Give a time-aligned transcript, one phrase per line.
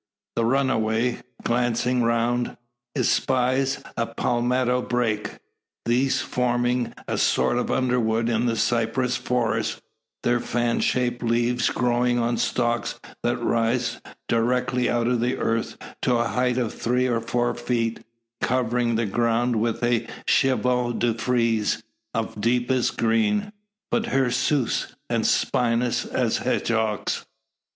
[0.35, 2.57] The runaway, glancing around,
[2.97, 5.37] espies a palmetto brake;
[5.85, 9.79] these forming a sort of underwood in the cypress forest,
[10.23, 16.15] their fan shaped leaves growing on stalks that rise directly out of the earth to
[16.15, 18.03] a height of three or four feet,
[18.41, 21.83] covering the ground with a chevaux de frise
[22.15, 23.53] of deepest green,
[23.91, 27.23] but hirsute and spinous as hedgehogs.